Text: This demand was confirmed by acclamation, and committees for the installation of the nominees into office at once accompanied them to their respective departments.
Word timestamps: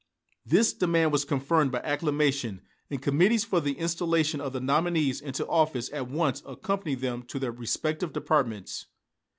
This 0.47 0.73
demand 0.73 1.11
was 1.11 1.25
confirmed 1.25 1.71
by 1.71 1.77
acclamation, 1.81 2.63
and 2.89 2.99
committees 2.99 3.45
for 3.45 3.61
the 3.61 3.73
installation 3.73 4.41
of 4.41 4.51
the 4.51 4.59
nominees 4.59 5.21
into 5.21 5.45
office 5.45 5.91
at 5.93 6.09
once 6.09 6.41
accompanied 6.43 7.01
them 7.01 7.21
to 7.27 7.37
their 7.37 7.51
respective 7.51 8.11
departments. 8.11 8.87